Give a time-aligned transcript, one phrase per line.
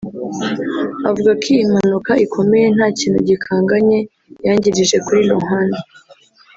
[1.09, 3.99] avuga ko iyi mpanuka ikomeye nta kintu gikanganye
[4.45, 5.69] yangirije kuri Lohan